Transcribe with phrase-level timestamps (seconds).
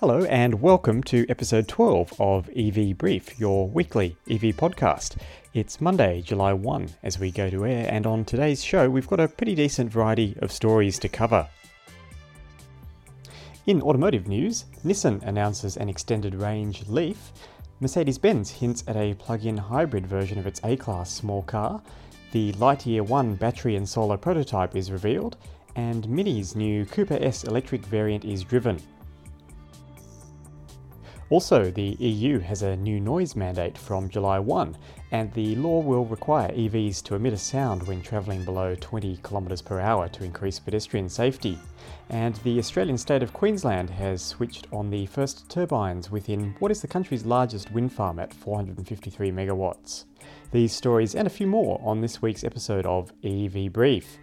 [0.00, 5.16] Hello, and welcome to episode 12 of EV Brief, your weekly EV podcast.
[5.54, 9.20] It's Monday, July 1, as we go to air, and on today's show, we've got
[9.20, 11.48] a pretty decent variety of stories to cover.
[13.66, 17.32] In automotive news, Nissan announces an extended range Leaf,
[17.80, 21.80] Mercedes Benz hints at a plug in hybrid version of its A Class small car,
[22.32, 25.38] the Lightyear 1 battery and solar prototype is revealed,
[25.74, 28.78] and Mini's new Cooper S electric variant is driven.
[31.28, 34.76] Also, the EU has a new noise mandate from July 1,
[35.10, 39.64] and the law will require EVs to emit a sound when travelling below 20 km
[39.64, 41.58] per hour to increase pedestrian safety.
[42.10, 46.80] And the Australian state of Queensland has switched on the first turbines within what is
[46.80, 50.04] the country's largest wind farm at 453 megawatts.
[50.52, 54.18] These stories and a few more on this week's episode of EV Brief.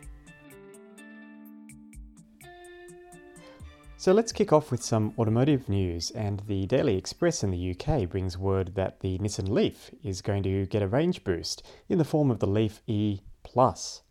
[4.04, 8.10] So let's kick off with some automotive news, and the Daily Express in the UK
[8.10, 12.04] brings word that the Nissan Leaf is going to get a range boost in the
[12.04, 14.02] form of the Leaf E Plus.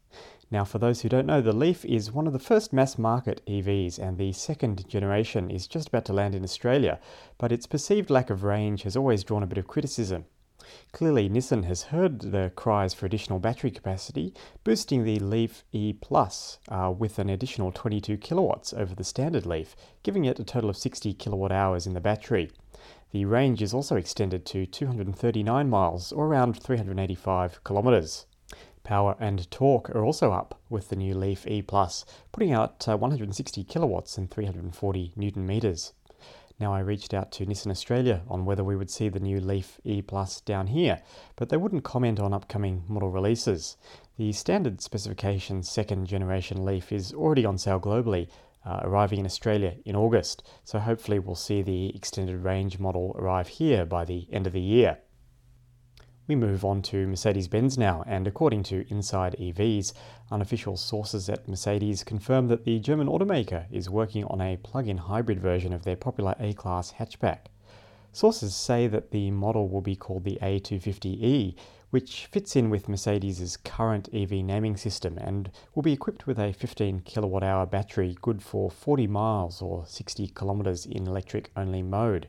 [0.51, 3.43] Now, for those who don't know, the Leaf is one of the first mass market
[3.47, 6.99] EVs, and the second generation is just about to land in Australia,
[7.37, 10.25] but its perceived lack of range has always drawn a bit of criticism.
[10.93, 16.59] Clearly, Nissan has heard the cries for additional battery capacity, boosting the Leaf E Plus
[16.69, 20.77] uh, with an additional 22 kilowatts over the standard Leaf, giving it a total of
[20.77, 22.51] 60 kilowatt hours in the battery.
[23.13, 28.27] The range is also extended to 239 miles, or around 385 kilometres.
[28.85, 32.97] Power and torque are also up with the new Leaf E Plus, putting out uh,
[32.97, 35.93] 160 kilowatts and 340 newton meters.
[36.63, 39.81] Now, I reached out to Nissan Australia on whether we would see the new Leaf
[39.83, 41.03] E Plus down here,
[41.35, 43.77] but they wouldn't comment on upcoming model releases.
[44.17, 48.29] The standard specification second generation Leaf is already on sale globally,
[48.65, 53.49] uh, arriving in Australia in August, so hopefully we'll see the extended range model arrive
[53.49, 54.99] here by the end of the year.
[56.29, 59.93] We move on to Mercedes Benz now, and according to Inside EVs,
[60.31, 64.99] unofficial sources at Mercedes confirm that the German automaker is working on a plug in
[64.99, 67.47] hybrid version of their popular A Class hatchback.
[68.13, 71.57] Sources say that the model will be called the A250e,
[71.91, 76.53] which fits in with Mercedes' current EV naming system and will be equipped with a
[76.53, 82.29] 15 kilowatt hour battery good for 40 miles or 60 kilometers in electric only mode.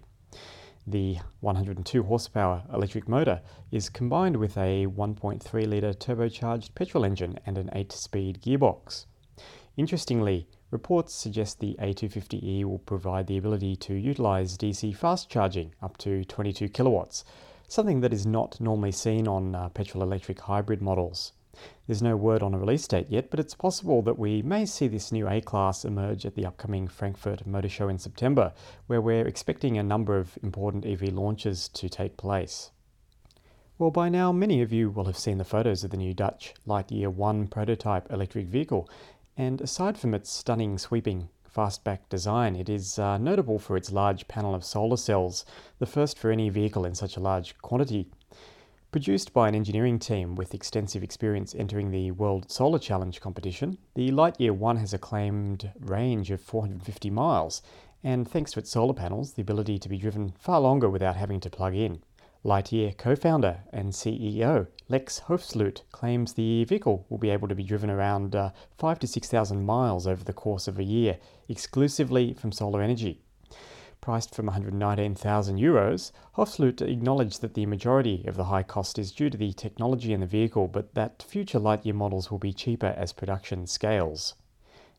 [0.85, 7.57] The 102 horsepower electric motor is combined with a 1.3 litre turbocharged petrol engine and
[7.57, 9.05] an 8 speed gearbox.
[9.77, 15.97] Interestingly, reports suggest the A250E will provide the ability to utilize DC fast charging up
[15.99, 17.23] to 22 kilowatts,
[17.69, 21.31] something that is not normally seen on uh, petrol electric hybrid models.
[21.88, 24.88] There's no word on a release date yet, but it's possible that we may see
[24.88, 28.53] this new A class emerge at the upcoming Frankfurt Motor Show in September,
[28.88, 32.72] where we're expecting a number of important EV launches to take place.
[33.78, 36.53] Well, by now, many of you will have seen the photos of the new Dutch
[36.68, 38.90] Lightyear 1 prototype electric vehicle,
[39.35, 44.28] and aside from its stunning, sweeping, fastback design, it is uh, notable for its large
[44.28, 45.46] panel of solar cells,
[45.80, 48.08] the first for any vehicle in such a large quantity.
[48.93, 54.11] Produced by an engineering team with extensive experience entering the World Solar Challenge competition, the
[54.11, 57.63] Lightyear 1 has a claimed range of 450 miles,
[58.03, 61.39] and thanks to its solar panels, the ability to be driven far longer without having
[61.39, 62.03] to plug in.
[62.45, 67.63] Lightyear co founder and CEO Lex Hoefsloot claims the vehicle will be able to be
[67.63, 71.17] driven around uh, 5 to 6,000 miles over the course of a year,
[71.49, 73.22] exclusively from solar energy.
[74.03, 79.30] Priced from 119,000 euros, Hoefsloot acknowledged that the majority of the high cost is due
[79.30, 83.14] to the technology in the vehicle, but that future Lightyear models will be cheaper as
[83.14, 84.34] production scales.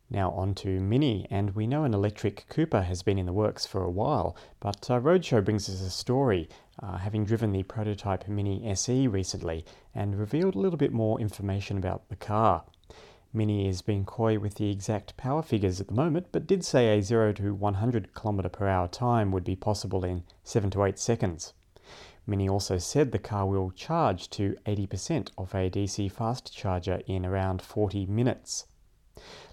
[0.09, 3.67] Now on to Mini, and we know an electric Cooper has been in the works
[3.67, 6.49] for a while, but uh, Roadshow brings us a story,
[6.83, 11.77] uh, having driven the prototype Mini SE recently, and revealed a little bit more information
[11.77, 12.65] about the car.
[13.37, 16.97] Mini is being coy with the exact power figures at the moment, but did say
[16.97, 20.97] a 0 to 100 km per hour time would be possible in 7 to 8
[21.01, 21.53] seconds.
[22.29, 27.27] Mini also said the car will charge to 80% of a DC fast charger in
[27.27, 28.67] around 40 minutes.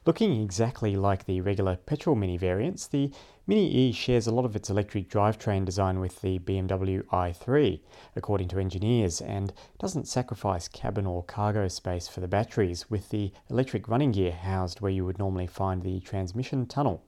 [0.04, 3.12] Looking exactly like the regular petrol Mini variants, the
[3.46, 7.80] Mini E shares a lot of its electric drivetrain design with the BMW i3,
[8.16, 13.32] according to engineers, and doesn't sacrifice cabin or cargo space for the batteries, with the
[13.52, 17.04] electric running gear housed where you would normally find the transmission tunnel.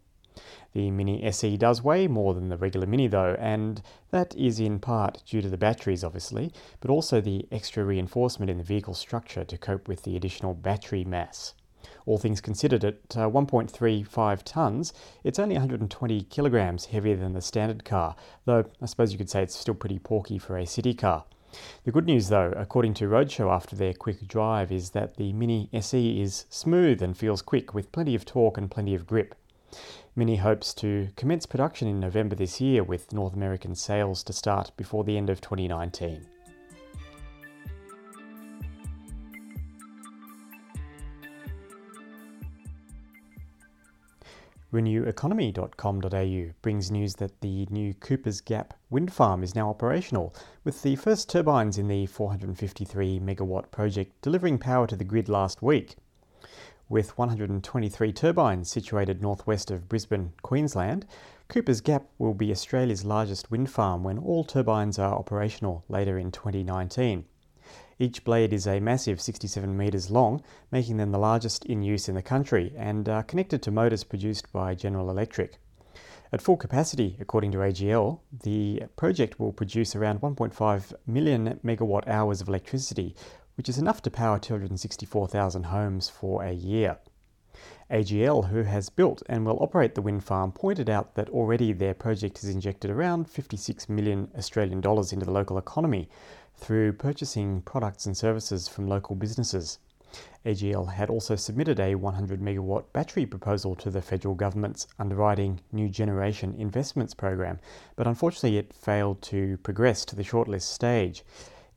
[0.74, 4.78] The Mini SE does weigh more than the regular Mini though, and that is in
[4.78, 9.44] part due to the batteries obviously, but also the extra reinforcement in the vehicle structure
[9.44, 11.56] to cope with the additional battery mass.
[12.06, 14.06] All things considered, at uh, 1.35
[14.44, 18.16] tonnes, it's only 120 kilograms heavier than the standard car,
[18.46, 21.26] though I suppose you could say it's still pretty porky for a city car.
[21.84, 25.70] The good news, though, according to Roadshow after their quick drive, is that the Mini
[25.74, 29.36] SE is smooth and feels quick with plenty of torque and plenty of grip.
[30.16, 34.72] Mini hopes to commence production in November this year with North American sales to start
[34.78, 36.28] before the end of 2019.
[44.74, 50.34] RenewEconomy.com.au brings news that the new Cooper's Gap wind farm is now operational,
[50.64, 55.62] with the first turbines in the 453 megawatt project delivering power to the grid last
[55.62, 55.98] week.
[56.90, 61.06] With 123 turbines situated northwest of Brisbane, Queensland,
[61.50, 66.32] Cooper's Gap will be Australia's largest wind farm when all turbines are operational later in
[66.32, 67.26] 2019.
[68.00, 70.42] Each blade is a massive 67 metres long,
[70.72, 74.52] making them the largest in use in the country and are connected to motors produced
[74.52, 75.60] by General Electric.
[76.32, 82.42] At full capacity, according to AGL, the project will produce around 1.5 million megawatt hours
[82.42, 83.16] of electricity,
[83.56, 86.98] which is enough to power 264,000 homes for a year.
[87.90, 91.94] AGL, who has built and will operate the wind farm, pointed out that already their
[91.94, 96.10] project has injected around 56 million Australian dollars into the local economy,
[96.56, 99.80] through purchasing products and services from local businesses.
[100.46, 105.90] AGL had also submitted a 100 megawatt battery proposal to the federal government's underwriting New
[105.90, 107.60] Generation Investments program,
[107.96, 111.24] but unfortunately it failed to progress to the shortlist stage.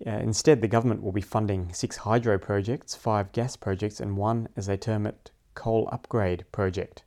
[0.07, 4.49] Uh, instead, the government will be funding six hydro projects, five gas projects, and one,
[4.55, 7.03] as they term it, coal upgrade project.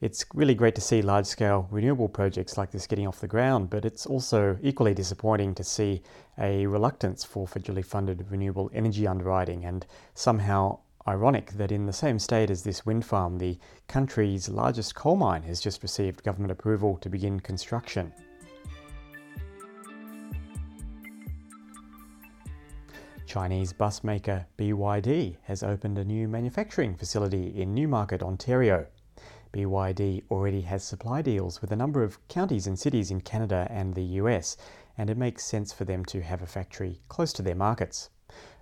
[0.00, 3.70] It's really great to see large scale renewable projects like this getting off the ground,
[3.70, 6.02] but it's also equally disappointing to see
[6.38, 12.18] a reluctance for federally funded renewable energy underwriting, and somehow ironic that in the same
[12.18, 13.58] state as this wind farm, the
[13.88, 18.12] country's largest coal mine has just received government approval to begin construction.
[23.32, 28.86] Chinese bus maker BYD has opened a new manufacturing facility in Newmarket, Ontario.
[29.54, 33.94] BYD already has supply deals with a number of counties and cities in Canada and
[33.94, 34.58] the US,
[34.98, 38.10] and it makes sense for them to have a factory close to their markets.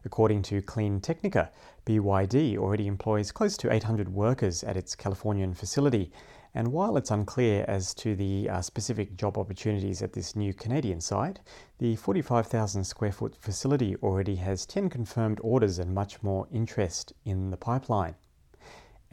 [0.05, 1.51] According to Clean Technica,
[1.85, 6.13] BYD already employs close to 800 workers at its Californian facility,
[6.55, 11.01] and while it's unclear as to the uh, specific job opportunities at this new Canadian
[11.01, 11.41] site,
[11.79, 17.51] the 45,000 square foot facility already has 10 confirmed orders and much more interest in
[17.51, 18.17] the pipeline.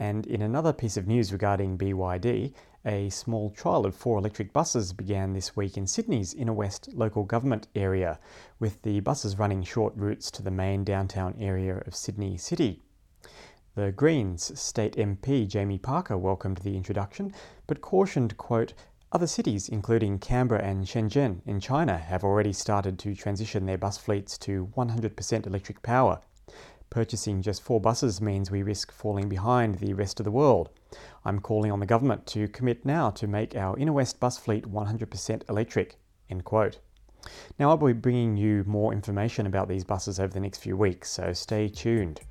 [0.00, 2.54] And in another piece of news regarding BYD,
[2.84, 7.24] a small trial of four electric buses began this week in Sydney's inner west local
[7.24, 8.18] government area,
[8.58, 12.82] with the buses running short routes to the main downtown area of Sydney City.
[13.74, 17.34] The Greens state MP Jamie Parker welcomed the introduction,
[17.66, 18.74] but cautioned, quote,
[19.12, 23.98] other cities, including Canberra and Shenzhen in China, have already started to transition their bus
[23.98, 26.20] fleets to 100% electric power
[26.90, 30.70] Purchasing just four buses means we risk falling behind the rest of the world.
[31.22, 34.64] I'm calling on the government to commit now to make our Inner West bus fleet
[34.64, 35.98] 100% electric.
[36.30, 36.78] End quote.
[37.58, 41.10] Now, I'll be bringing you more information about these buses over the next few weeks,
[41.10, 42.22] so stay tuned.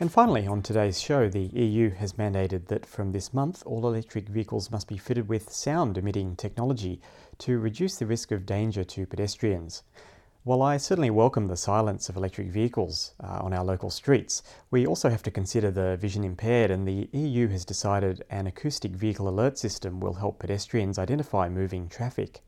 [0.00, 4.28] And finally, on today's show, the EU has mandated that from this month, all electric
[4.28, 7.00] vehicles must be fitted with sound emitting technology
[7.38, 9.84] to reduce the risk of danger to pedestrians.
[10.42, 14.84] While I certainly welcome the silence of electric vehicles uh, on our local streets, we
[14.84, 19.28] also have to consider the vision impaired, and the EU has decided an acoustic vehicle
[19.28, 22.42] alert system will help pedestrians identify moving traffic.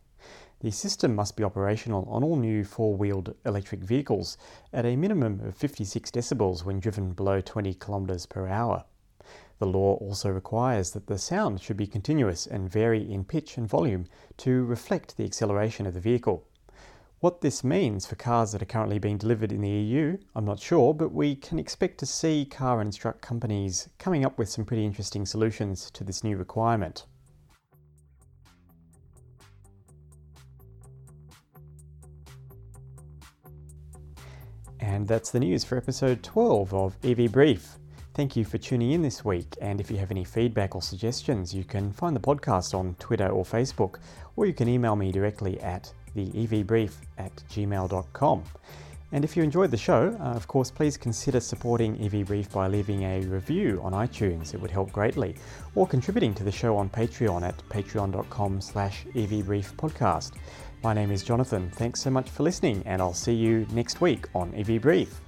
[0.60, 4.38] The system must be operational on all new four wheeled electric vehicles
[4.72, 8.84] at a minimum of 56 decibels when driven below 20 km per hour.
[9.58, 13.68] The law also requires that the sound should be continuous and vary in pitch and
[13.68, 14.06] volume
[14.38, 16.46] to reflect the acceleration of the vehicle.
[17.20, 20.60] What this means for cars that are currently being delivered in the EU, I'm not
[20.60, 24.64] sure, but we can expect to see car and truck companies coming up with some
[24.64, 27.04] pretty interesting solutions to this new requirement.
[34.96, 37.76] And that's the news for episode 12 of EV Brief.
[38.14, 41.52] Thank you for tuning in this week, and if you have any feedback or suggestions,
[41.54, 43.98] you can find the podcast on Twitter or Facebook,
[44.36, 48.42] or you can email me directly at the evbrief at gmail.com.
[49.12, 52.66] And if you enjoyed the show, uh, of course, please consider supporting EV Brief by
[52.66, 54.52] leaving a review on iTunes.
[54.52, 55.36] It would help greatly.
[55.74, 60.32] Or contributing to the show on Patreon at patreon.com slash evbriefpodcast.
[60.82, 61.70] My name is Jonathan.
[61.70, 65.20] Thanks so much for listening, and I'll see you next week on EV Brief.